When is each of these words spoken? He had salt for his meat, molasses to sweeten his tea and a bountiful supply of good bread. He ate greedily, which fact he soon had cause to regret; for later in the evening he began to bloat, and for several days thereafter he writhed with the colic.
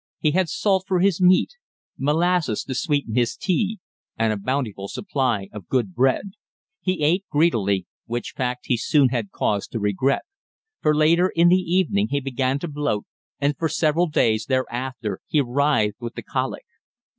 He 0.19 0.31
had 0.31 0.49
salt 0.49 0.85
for 0.87 0.99
his 0.99 1.21
meat, 1.21 1.51
molasses 1.95 2.63
to 2.63 2.73
sweeten 2.73 3.13
his 3.13 3.35
tea 3.37 3.77
and 4.17 4.33
a 4.33 4.37
bountiful 4.37 4.87
supply 4.87 5.47
of 5.53 5.67
good 5.67 5.93
bread. 5.93 6.31
He 6.81 7.03
ate 7.03 7.23
greedily, 7.29 7.85
which 8.07 8.31
fact 8.35 8.65
he 8.65 8.77
soon 8.77 9.09
had 9.09 9.29
cause 9.29 9.67
to 9.67 9.79
regret; 9.79 10.23
for 10.81 10.95
later 10.95 11.29
in 11.29 11.49
the 11.49 11.61
evening 11.75 12.07
he 12.09 12.19
began 12.19 12.57
to 12.57 12.67
bloat, 12.67 13.05
and 13.39 13.55
for 13.55 13.69
several 13.69 14.07
days 14.07 14.47
thereafter 14.47 15.19
he 15.27 15.39
writhed 15.39 16.01
with 16.01 16.15
the 16.15 16.23
colic. 16.23 16.65